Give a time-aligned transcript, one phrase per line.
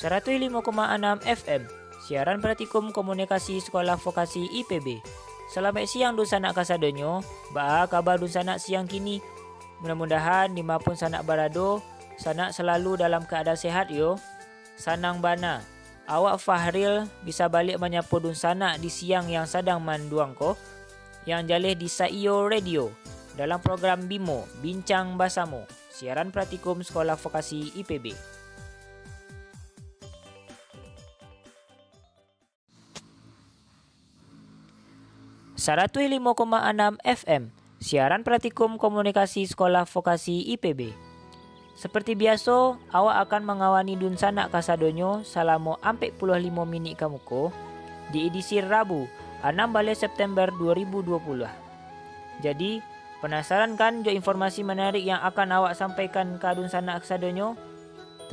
[0.00, 0.64] 105,6
[1.28, 1.68] FM
[2.00, 4.96] Siaran Praktikum Komunikasi Sekolah Vokasi IPB
[5.52, 7.20] Selamat siang dun sanak kasadonyo
[7.52, 9.20] Ba kabar dun sanak siang kini?
[9.84, 11.84] Mudah-mudahan dimapun sanak barado
[12.16, 14.16] Sanak selalu dalam keadaan sehat yo.
[14.80, 15.60] Sanang bana
[16.08, 20.56] Awak Fahril bisa balik menyapu dun sanak di siang yang sedang manduang ko?
[21.28, 22.88] Yang jalih di Saiyo Radio
[23.36, 28.39] Dalam program BIMO Bincang Basamu Siaran Praktikum Sekolah Vokasi IPB
[35.60, 36.24] 105,6
[37.04, 37.52] FM,
[37.84, 40.96] siaran praktikum komunikasi sekolah vokasi IPB.
[41.76, 46.16] Seperti biasa, awak akan mengawani dun sanak kasadonyo selama 45
[46.64, 47.52] minit kamuko
[48.08, 49.04] di edisi Rabu
[49.44, 51.44] 6 balik September 2020.
[52.40, 52.80] Jadi,
[53.20, 57.52] penasaran kan jo informasi menarik yang akan awak sampaikan ke dun sanak kasadonyo?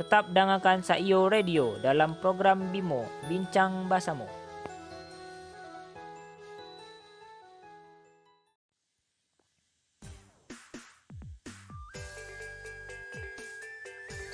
[0.00, 4.37] Tetap dengarkan Saiyo Radio dalam program BIMO, Bincang Basamu.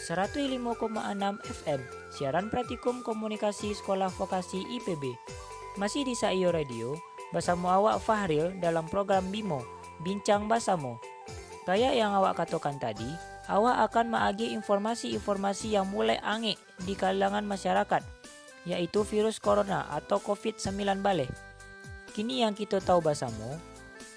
[0.05, 0.85] 105,6
[1.49, 1.81] FM,
[2.13, 5.17] siaran praktikum komunikasi sekolah vokasi IPB.
[5.81, 6.93] Masih di Saiyo Radio,
[7.33, 9.65] bersama awak Fahril dalam program BIMO,
[10.05, 11.01] Bincang Basamo.
[11.65, 13.09] Kayak yang awak katakan tadi,
[13.49, 18.05] awak akan mengagi informasi-informasi yang mulai angin di kalangan masyarakat,
[18.69, 21.33] yaitu virus corona atau COVID-19 balik.
[22.13, 23.57] Kini yang kita tahu bersama,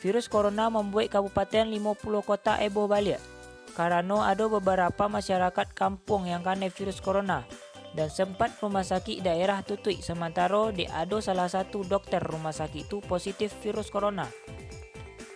[0.04, 3.37] virus corona membuat kabupaten 50 kota ebo balik
[3.78, 7.45] karena ada beberapa masyarakat kampung yang kena virus corona
[7.94, 12.98] dan sempat rumah sakit daerah tutup sementara di ada salah satu dokter rumah sakit itu
[13.05, 14.25] positif virus corona.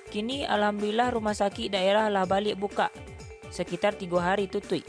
[0.10, 2.90] Kini alhamdulillah rumah sakit daerah lah balik buka
[3.54, 4.82] sekitar tiga hari tutup.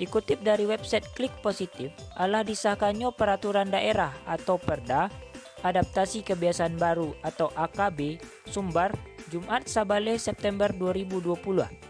[0.00, 5.12] Dikutip dari website Klik Positif, Allah disahkannya peraturan daerah atau Perda
[5.60, 8.16] Adaptasi Kebiasaan Baru atau AKB
[8.48, 8.96] Sumbar
[9.28, 11.89] Jumat Sabale September 2020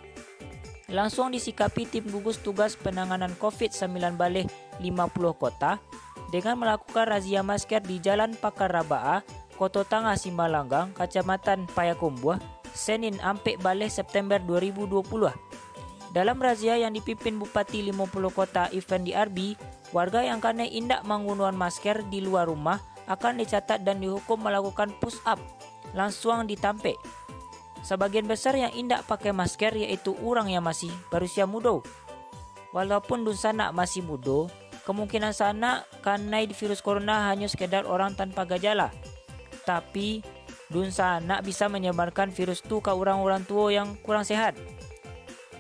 [0.91, 4.47] langsung disikapi tim gugus tugas penanganan COVID-19 balik
[4.83, 5.79] 50 kota
[6.35, 9.23] dengan melakukan razia masker di Jalan Pakar Rabaa,
[9.59, 12.39] Kota Tangah Simbalanggang, Kecamatan Payakumbuh,
[12.71, 15.31] Senin Ampek Balik September 2020.
[16.11, 19.55] Dalam razia yang dipimpin Bupati 50 Kota Effendi Arbi,
[19.95, 22.79] warga yang kena indak menggunakan masker di luar rumah
[23.11, 25.39] akan dicatat dan dihukum melakukan push up
[25.95, 26.95] langsung ditampek
[27.81, 31.81] Sebagian besar yang indak pakai masker yaitu orang yang masih berusia muda.
[32.71, 34.47] Walaupun dun sanak masih muda,
[34.85, 38.93] kemungkinan sana karena virus corona hanya sekedar orang tanpa gejala.
[39.65, 40.23] Tapi
[40.71, 44.55] dun sanak bisa menyebarkan virus itu ke orang-orang tua yang kurang sehat.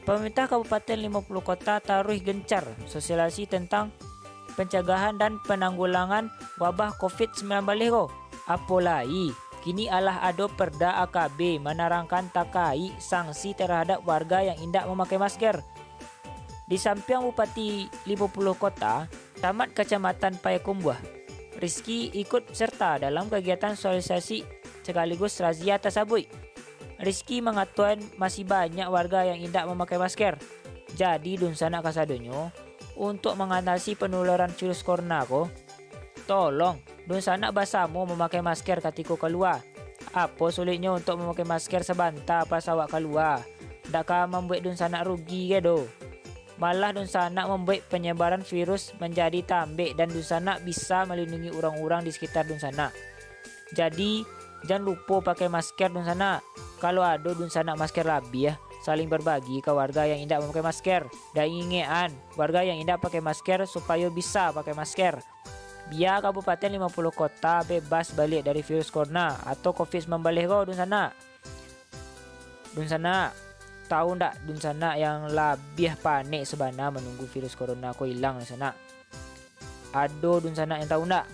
[0.04, 3.92] Pemerintah Kabupaten 50 Kota taruh gencar sosialisasi tentang
[4.54, 7.48] pencegahan dan penanggulangan wabah COVID-19
[8.50, 9.30] Apalagi
[9.60, 15.60] Kini Allah ado perda AKB menerangkan takai sanksi terhadap warga yang indak memakai masker.
[16.64, 19.04] Di samping Bupati 50 Kota,
[19.42, 20.96] Tamat Kecamatan Payakumbuh,
[21.60, 24.46] Rizky ikut serta dalam kegiatan sosialisasi
[24.80, 26.24] sekaligus razia tersebut.
[26.96, 30.40] Rizky mengatakan masih banyak warga yang indak memakai masker.
[30.96, 32.48] Jadi dun sana kasadonyo
[32.96, 35.52] untuk mengatasi penularan virus corona ko,
[36.24, 39.58] tolong Dun sana basamu memakai masker ketika keluar.
[40.14, 43.42] Apa sulitnya untuk memakai masker sebentar pas awak keluar?
[43.90, 45.90] Dakkah membuat dun sana rugi ke do?
[46.62, 52.14] Malah dun sana membuat penyebaran virus menjadi tambik dan dun sana bisa melindungi orang-orang di
[52.14, 52.94] sekitar dun sana.
[53.74, 54.22] Jadi
[54.70, 56.38] jangan lupa pakai masker dun sana.
[56.78, 58.54] Kalau ada dun sana masker lebih ya,
[58.86, 61.02] saling berbagi ke warga yang tidak memakai masker.
[61.34, 65.18] Dan ingat warga yang tidak pakai masker supaya bisa pakai masker
[65.90, 71.10] biar kabupaten 50 kota bebas balik dari virus corona atau covid membalik kau dun sana
[72.70, 73.34] dun sana
[73.90, 78.70] tahu ndak dun sana yang lebih panik sebenarnya menunggu virus corona kau hilang di sana
[79.90, 81.26] ada dun sana yang tahu ndak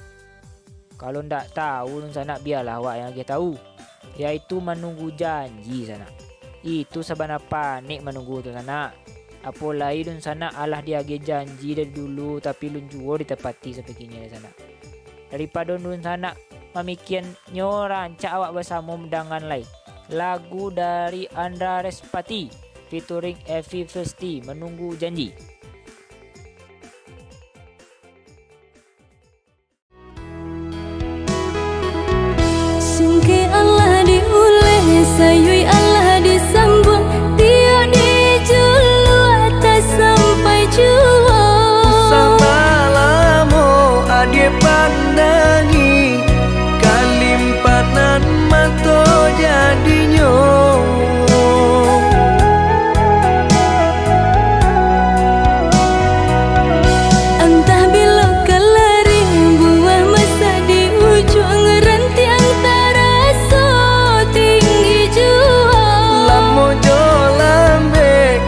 [0.96, 3.52] kalau ndak tahu dun sana biarlah awak yang kita tahu.
[4.16, 6.08] Yaitu menunggu janji sana
[6.66, 8.90] itu sebenarnya panik menunggu dun sana
[9.46, 14.28] apa lain dun sana Allah dia janji dari dulu tapi lun juo ditepati sebegini di
[14.28, 14.50] sana.
[15.30, 16.34] Daripada dun sana
[16.74, 17.22] memikian
[17.54, 19.66] rancak awak bersama mendangan lain.
[20.10, 22.50] Lagu dari Andra Respati
[22.90, 25.30] featuring Evi Festi menunggu janji.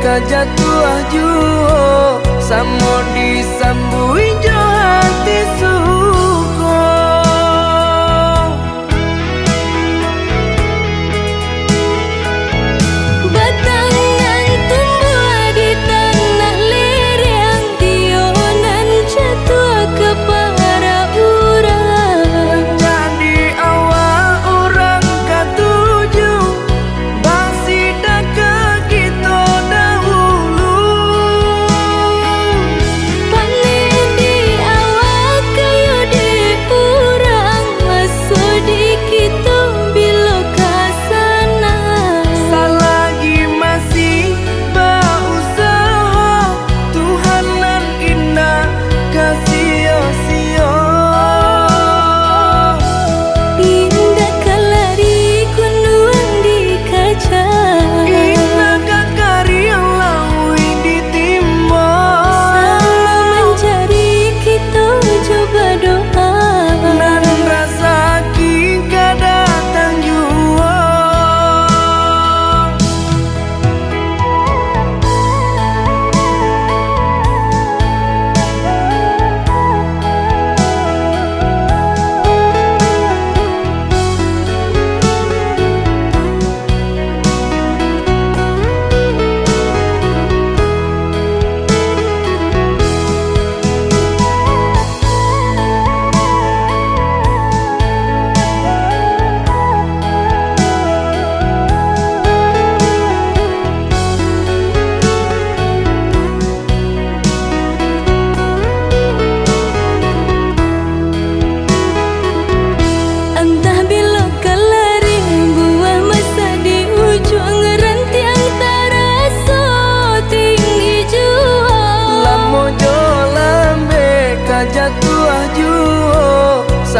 [0.08, 5.77] kajatuh juho samo disambui jo hati su.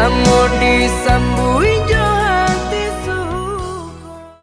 [0.09, 4.41] Samo disambui hati suko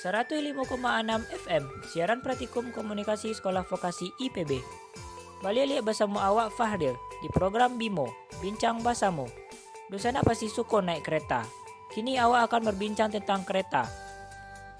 [0.00, 4.64] 105,6 FM, siaran praktikum komunikasi sekolah vokasi IPB.
[5.44, 8.08] Balik lihat bersama awak Fahdil di program Bimo,
[8.40, 9.28] Bincang Basamu.
[9.92, 11.44] Dosana pasti suko naik kereta.
[11.92, 13.84] Kini awak akan berbincang tentang kereta.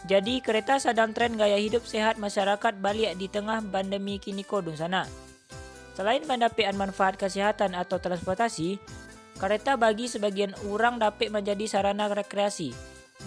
[0.08, 5.04] Jadi kereta sedang tren gaya hidup sehat masyarakat balik di tengah pandemi kini kodun sana.
[5.92, 8.80] Selain mendapat manfaat kesehatan atau transportasi,
[9.36, 12.72] kereta bagi sebagian orang dapat menjadi sarana rekreasi.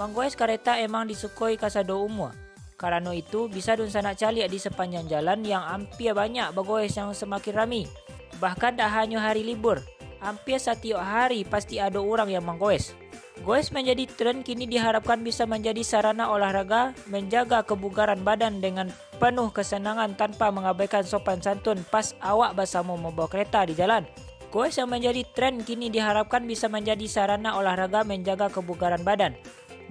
[0.02, 2.34] Menggoes kereta emang disukoi kasado umur.
[2.76, 7.54] Karena itu bisa dun sana caliak di sepanjang jalan yang hampir banyak bergoes yang semakin
[7.56, 7.84] rami.
[8.44, 9.80] Bahkan tak hanya hari libur,
[10.20, 12.92] hampir setiap hari pasti ada orang yang menggoes.
[13.44, 18.88] Goes menjadi tren kini diharapkan bisa menjadi sarana olahraga menjaga kebugaran badan dengan
[19.19, 24.07] penuh kesenangan tanpa mengabaikan sopan santun pas awak bersama membawa kereta di jalan.
[24.56, 29.36] Goes yang menjadi tren kini diharapkan bisa menjadi sarana olahraga menjaga kebugaran badan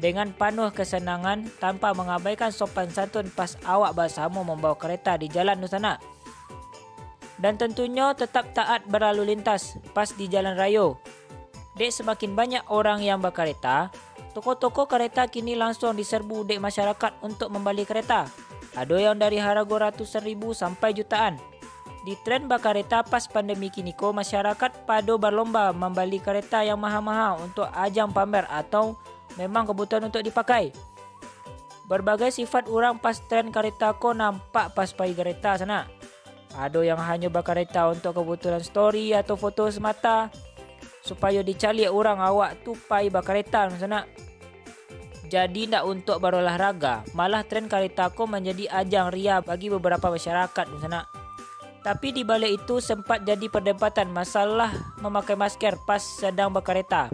[0.01, 6.01] dengan penuh kesenangan tanpa mengabaikan sopan santun pas awak bersama membawa kereta di jalan Nusana.
[7.37, 10.97] Dan tentunya tetap taat berlalu lintas pas di jalan raya.
[11.75, 13.91] Dek semakin banyak orang yang berkereta,
[14.31, 18.31] toko-toko kereta kini langsung diserbu dek masyarakat untuk membeli kereta.
[18.79, 21.35] Ada yang dari harga ratusan ribu sampai jutaan.
[22.07, 27.67] Di tren berkereta pas pandemi kini ko masyarakat pada berlomba membeli kereta yang mahal-mahal untuk
[27.75, 28.95] ajang pamer atau
[29.35, 30.71] memang kebutuhan untuk dipakai.
[31.91, 35.91] Berbagai sifat orang pas tren kereta ko nampak pas pergi kereta sana.
[36.55, 40.31] Ada yang hanya berkereta untuk kebutuhan story atau foto semata
[41.05, 44.09] supaya dicari orang awak tu pai berkereta sana.
[45.29, 51.05] Jadi nak untuk berolahraga, malah tren kereta ko menjadi ajang ria bagi beberapa masyarakat sana.
[51.85, 54.73] Tapi di balik itu sempat jadi perdebatan masalah
[55.05, 57.13] memakai masker pas sedang berkereta.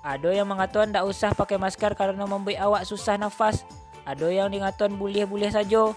[0.00, 3.68] Ada yang mengatakan tak usah pakai masker karena membuat awak susah nafas.
[4.08, 5.92] Ada yang mengatakan boleh-boleh saja.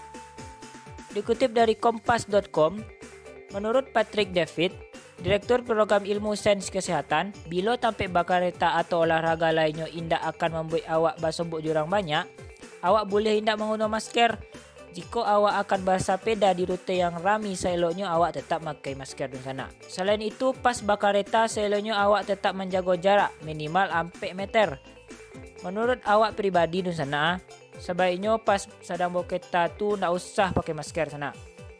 [1.16, 2.84] Dikutip dari kompas.com,
[3.56, 4.91] menurut Patrick David,
[5.22, 11.14] Direktur Program Ilmu Sains Kesehatan, bila tampil berkereta atau olahraga lainnya indak akan membuat awak
[11.22, 12.26] bersombok jurang banyak,
[12.82, 14.34] awak boleh indak menggunakan masker.
[14.90, 19.70] Jika awak akan bersepeda di rute yang rami, seeloknya awak tetap pakai masker di sana.
[19.86, 24.82] Selain itu, pas berkereta, seeloknya awak tetap menjaga jarak minimal 4 meter.
[25.62, 27.38] Menurut awak pribadi di sana,
[27.78, 31.30] sebaiknya pas sedang berkereta tu tak usah pakai masker sana.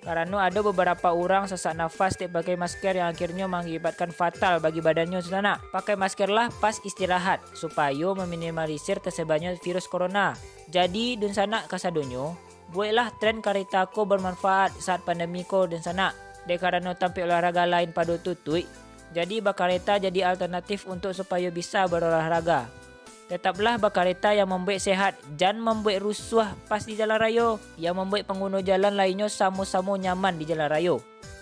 [0.03, 5.23] Karena ada beberapa orang sesak nafas tak pakai masker yang akhirnya mengakibatkan fatal bagi badannya
[5.23, 5.63] sana.
[5.71, 10.35] Pakai maskerlah pas istirahat supaya meminimalisir tersebarnya virus corona.
[10.67, 12.35] Jadi dun sana kasadonyo,
[12.75, 16.11] buatlah tren kereta ko bermanfaat saat pandemi ko dan sana.
[16.51, 18.67] Dek karena tampil olahraga lain pada tutui,
[19.15, 22.82] jadi bakareta jadi alternatif untuk supaya bisa berolahraga.
[23.31, 28.61] Tetaplah bakareta yang membuat sehat, jangan membuat rusuh pas di jalan raya, yang membuat pengguna
[28.61, 30.97] jalan lainnya sama-sama nyaman di jalan raya.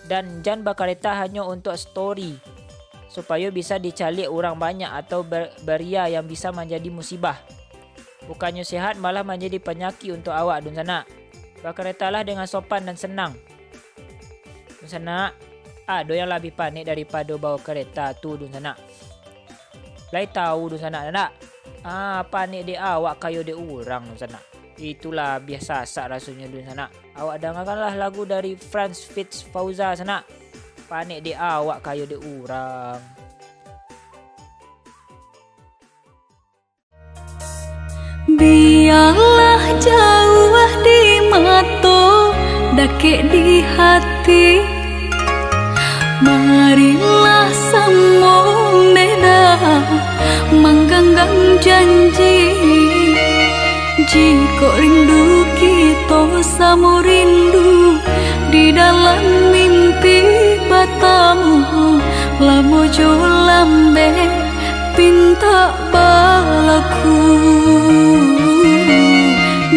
[0.07, 2.39] Dan jangan bakareta hanya untuk story,
[3.11, 7.35] supaya bisa dicalik orang banyak atau ber beria yang bisa menjadi musibah.
[8.23, 11.03] Bukannya sehat malah menjadi penyakit untuk awak dun sana.
[11.59, 13.35] Bakaretalah dengan sopan dan senang.
[14.79, 15.35] Dun sana,
[15.83, 18.79] ada yang lebih panik daripada bawa kereta tu dun sana.
[20.15, 21.50] Lai tahu dun sana nak.
[21.81, 24.37] Ah, panik dia awak kayu dia orang sana.
[24.77, 26.85] Itulah biasa sak rasanya dun sana.
[27.17, 30.21] Awak dengarkanlah lagu dari Franz Fitz Fauza sana.
[30.85, 33.01] Panik dia awak kayu dia orang.
[38.29, 41.01] Biarlah jauh di
[41.33, 42.01] mata
[42.77, 44.61] Dakik di hati
[46.21, 47.10] Marilah
[51.61, 52.37] janji
[54.09, 58.01] Jika rindu kita sama rindu
[58.49, 60.25] Di dalam mimpi
[60.65, 62.01] batamu
[62.41, 64.09] Lamo jolambe
[64.97, 67.21] pinta balaku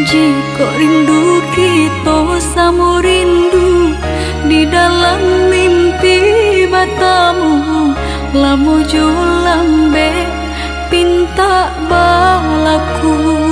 [0.08, 3.92] Jika rindu kita sama rindu
[4.48, 5.20] Di dalam
[5.52, 6.18] mimpi
[6.72, 7.92] batamu
[8.34, 9.34] Lamo jo
[11.36, 13.43] lambe pinta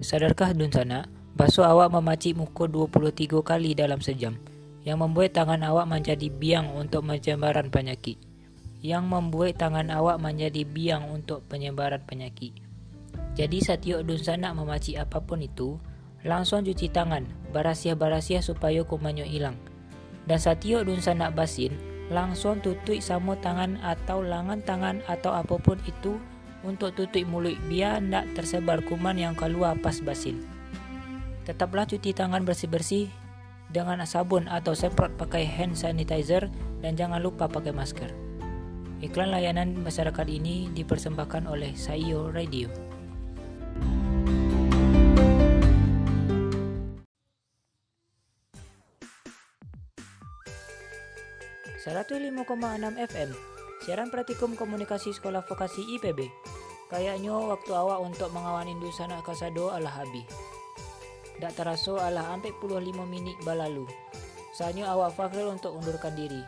[0.00, 1.04] Sadarkah Dun Sana,
[1.36, 4.32] basuh awak memacik muka 23 kali dalam sejam,
[4.80, 8.16] yang membuat tangan awak menjadi biang untuk penyebaran penyakit.
[8.80, 12.56] Yang membuat tangan awak menjadi biang untuk penyebaran penyakit.
[13.36, 15.76] Jadi setiap Dun Sana memacik apa pun itu,
[16.24, 19.60] langsung cuci tangan, barasia-barasia supaya kumannya hilang.
[20.24, 21.76] Dan setiap Dun Sana basin,
[22.08, 26.16] langsung tutup sama tangan atau langan tangan atau apa pun itu
[26.62, 30.40] untuk tutup mulut biar tidak tersebar kuman yang keluar pas basin.
[31.48, 33.08] Tetaplah cuci tangan bersih-bersih
[33.70, 36.50] dengan sabun atau semprot pakai hand sanitizer
[36.84, 38.10] dan jangan lupa pakai masker.
[39.00, 42.68] Iklan layanan masyarakat ini dipersembahkan oleh Saio Radio.
[51.80, 52.44] ...105,6
[53.00, 53.49] FM
[53.84, 56.28] siaran praktikum komunikasi sekolah vokasi IPB.
[56.90, 60.26] Kayaknya waktu awak untuk mengawan Indu Sanak Kasado alah habis.
[61.40, 63.88] Tak terasa alah sampai puluh lima minit balalu.
[64.52, 66.42] Saatnya awak Fakhril untuk undurkan diri.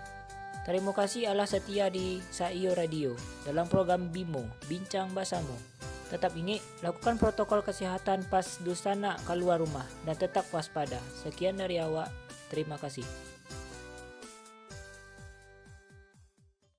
[0.63, 5.57] Terima kasih Allah setia di Saio Radio dalam program Bimo, Bincang Basamu.
[6.13, 11.01] Tetap ingat, lakukan protokol kesehatan pas dusana keluar rumah dan tetap waspada.
[11.25, 12.13] Sekian dari awak,
[12.53, 13.32] terima kasih.